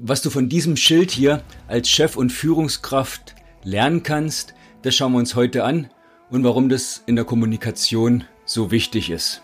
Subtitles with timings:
[0.00, 5.18] Was du von diesem Schild hier als Chef und Führungskraft lernen kannst, das schauen wir
[5.18, 5.90] uns heute an
[6.30, 9.42] und warum das in der Kommunikation so wichtig ist.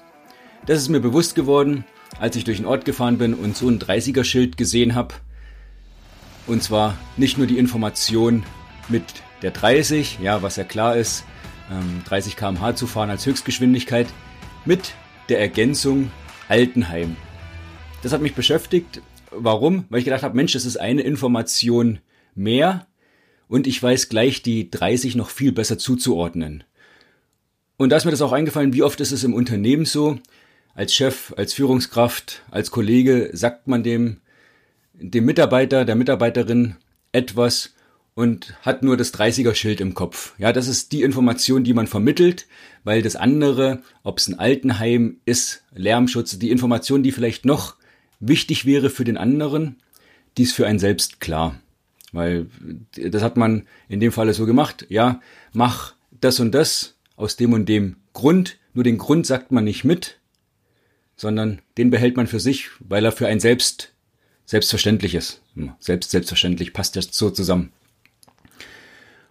[0.66, 1.84] Das ist mir bewusst geworden,
[2.20, 5.16] als ich durch den Ort gefahren bin und so ein 30er-Schild gesehen habe.
[6.46, 8.44] Und zwar nicht nur die Information
[8.88, 9.02] mit
[9.42, 11.24] der 30, ja, was ja klar ist,
[12.08, 14.06] 30 ähm, km/h zu fahren als Höchstgeschwindigkeit,
[14.64, 14.94] mit
[15.28, 16.12] der Ergänzung
[16.48, 17.16] Altenheim.
[18.02, 19.02] Das hat mich beschäftigt.
[19.36, 19.84] Warum?
[19.88, 21.98] Weil ich gedacht habe, Mensch, das ist eine Information
[22.34, 22.86] mehr
[23.48, 26.64] und ich weiß gleich die 30 noch viel besser zuzuordnen.
[27.76, 30.18] Und da ist mir das auch eingefallen, wie oft ist es im Unternehmen so,
[30.74, 34.18] als Chef, als Führungskraft, als Kollege sagt man dem,
[34.92, 36.76] dem Mitarbeiter, der Mitarbeiterin
[37.12, 37.74] etwas
[38.14, 40.34] und hat nur das 30er-Schild im Kopf.
[40.38, 42.46] Ja, das ist die Information, die man vermittelt,
[42.84, 47.76] weil das andere, ob es ein Altenheim ist, Lärmschutz, die Information, die vielleicht noch
[48.28, 49.76] wichtig wäre für den anderen,
[50.36, 51.60] die ist für einen selbst klar.
[52.12, 52.46] Weil
[52.96, 54.86] das hat man in dem Falle so gemacht.
[54.88, 55.20] Ja,
[55.52, 58.58] mach das und das aus dem und dem Grund.
[58.72, 60.18] Nur den Grund sagt man nicht mit,
[61.16, 63.92] sondern den behält man für sich, weil er für einen selbst
[64.46, 65.40] selbstverständlich ist.
[65.78, 67.72] Selbst selbstverständlich passt das so zusammen.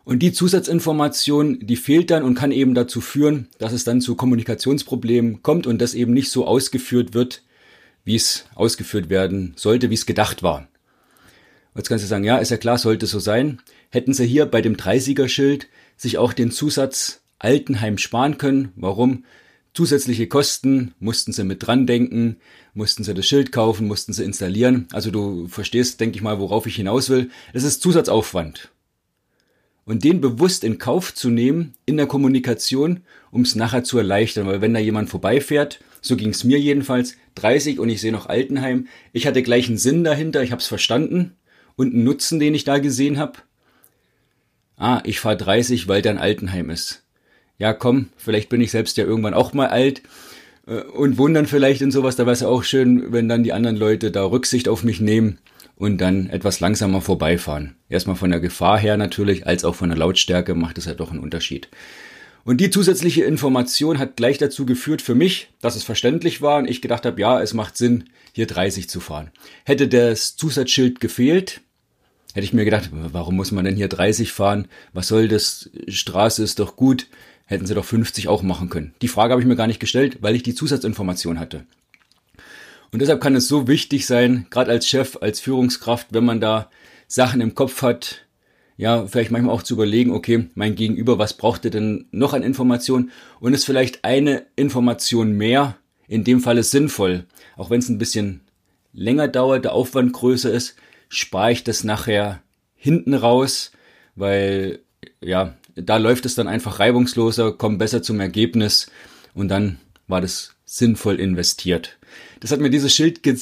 [0.05, 4.15] Und die Zusatzinformation, die fehlt dann und kann eben dazu führen, dass es dann zu
[4.15, 7.43] Kommunikationsproblemen kommt und das eben nicht so ausgeführt wird,
[8.03, 10.67] wie es ausgeführt werden sollte, wie es gedacht war.
[11.75, 13.59] Jetzt kannst du sagen, ja, ist ja klar, sollte so sein.
[13.89, 18.71] Hätten sie hier bei dem 30er-Schild sich auch den Zusatz Altenheim sparen können.
[18.75, 19.25] Warum?
[19.73, 22.37] Zusätzliche Kosten mussten sie mit dran denken,
[22.75, 24.87] mussten sie das Schild kaufen, mussten sie installieren.
[24.91, 27.31] Also du verstehst, denke ich mal, worauf ich hinaus will.
[27.53, 28.69] Es ist Zusatzaufwand.
[29.85, 34.47] Und den bewusst in Kauf zu nehmen in der Kommunikation, um es nachher zu erleichtern.
[34.47, 38.27] Weil wenn da jemand vorbeifährt, so ging es mir jedenfalls, 30 und ich sehe noch
[38.27, 41.35] Altenheim, ich hatte gleich einen Sinn dahinter, ich habe es verstanden
[41.75, 43.39] und einen Nutzen, den ich da gesehen habe.
[44.77, 47.03] Ah, ich fahre 30, weil da ein Altenheim ist.
[47.57, 50.01] Ja, komm, vielleicht bin ich selbst ja irgendwann auch mal alt
[50.67, 52.15] äh, und wundern vielleicht in sowas.
[52.15, 54.99] Da wäre es ja auch schön, wenn dann die anderen Leute da Rücksicht auf mich
[54.99, 55.39] nehmen
[55.83, 57.75] und dann etwas langsamer vorbeifahren.
[57.89, 61.11] Erstmal von der Gefahr her natürlich, als auch von der Lautstärke macht es ja doch
[61.11, 61.67] einen Unterschied.
[62.45, 66.69] Und die zusätzliche Information hat gleich dazu geführt für mich, dass es verständlich war und
[66.69, 69.31] ich gedacht habe, ja, es macht Sinn, hier 30 zu fahren.
[69.65, 71.59] Hätte das Zusatzschild gefehlt,
[72.33, 74.69] hätte ich mir gedacht, warum muss man denn hier 30 fahren?
[74.93, 75.69] Was soll das?
[75.89, 77.07] Straße ist doch gut.
[77.45, 78.93] Hätten sie doch 50 auch machen können.
[79.01, 81.65] Die Frage habe ich mir gar nicht gestellt, weil ich die Zusatzinformation hatte.
[82.93, 86.69] Und deshalb kann es so wichtig sein, gerade als Chef, als Führungskraft, wenn man da
[87.07, 88.25] Sachen im Kopf hat,
[88.77, 92.43] ja, vielleicht manchmal auch zu überlegen, okay, mein Gegenüber, was braucht er denn noch an
[92.43, 93.11] Informationen?
[93.39, 95.75] Und ist vielleicht eine Information mehr,
[96.07, 97.25] in dem Fall ist sinnvoll.
[97.57, 98.41] Auch wenn es ein bisschen
[98.93, 100.75] länger dauert, der Aufwand größer ist,
[101.09, 102.43] spare ich das nachher
[102.75, 103.71] hinten raus,
[104.15, 104.79] weil,
[105.19, 108.91] ja, da läuft es dann einfach reibungsloser, kommt besser zum Ergebnis
[109.33, 111.97] und dann war das sinnvoll investiert.
[112.39, 113.37] Das hat mir dieses Schild ge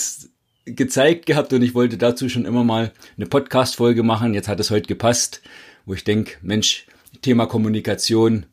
[0.65, 4.35] gezeigt gehabt und ich wollte dazu schon immer mal eine Podcast-Folge machen.
[4.35, 5.41] Jetzt hat es heute gepasst,
[5.85, 6.85] wo ich denke, Mensch,
[7.23, 8.45] Thema Kommunikation,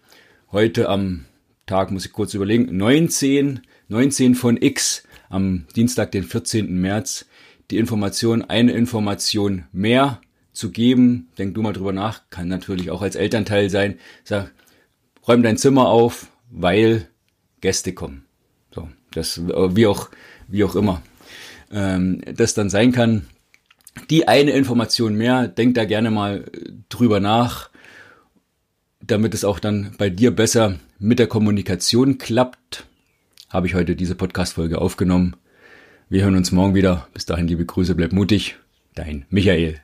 [0.51, 1.27] heute am
[1.67, 6.81] Tag, muss ich kurz überlegen, 19, 19 von X, am Dienstag, den 14.
[6.81, 7.27] März,
[7.71, 10.21] die Information, eine Information mehr
[10.53, 11.29] zu geben.
[11.37, 13.99] Denk du mal drüber nach, kann natürlich auch als Elternteil sein.
[14.25, 14.53] Sag,
[15.27, 17.09] räum dein Zimmer auf, weil
[17.61, 18.25] Gäste kommen.
[18.75, 20.11] So, das, wie auch,
[20.47, 21.03] wie auch immer,
[21.71, 23.27] ähm, das dann sein kann.
[24.11, 26.45] Die eine Information mehr, denk da gerne mal
[26.89, 27.71] drüber nach,
[29.01, 32.87] damit es auch dann bei dir besser mit der Kommunikation klappt.
[33.51, 35.37] Habe ich heute diese Podcast-Folge aufgenommen.
[36.09, 37.09] Wir hören uns morgen wieder.
[37.15, 38.57] Bis dahin, liebe Grüße, bleib mutig.
[38.95, 39.81] Dein Michael.